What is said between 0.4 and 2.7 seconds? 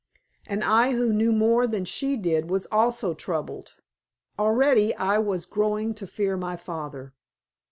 And I, who knew more than she did, was